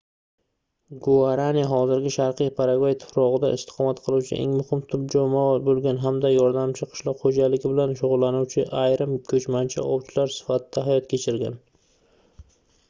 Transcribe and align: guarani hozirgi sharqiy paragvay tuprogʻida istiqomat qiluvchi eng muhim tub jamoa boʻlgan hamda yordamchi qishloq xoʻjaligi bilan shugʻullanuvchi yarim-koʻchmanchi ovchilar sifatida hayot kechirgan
guarani 1.07 1.63
hozirgi 1.71 2.11
sharqiy 2.13 2.47
paragvay 2.59 2.95
tuprogʻida 3.03 3.49
istiqomat 3.57 3.99
qiluvchi 4.07 4.39
eng 4.45 4.55
muhim 4.61 4.81
tub 4.93 5.03
jamoa 5.15 5.59
boʻlgan 5.67 6.01
hamda 6.05 6.31
yordamchi 6.35 6.87
qishloq 6.93 7.21
xoʻjaligi 7.25 7.71
bilan 7.73 7.93
shugʻullanuvchi 8.01 8.65
yarim-koʻchmanchi 8.65 9.83
ovchilar 9.85 10.33
sifatida 10.39 10.83
hayot 10.89 11.11
kechirgan 11.13 11.61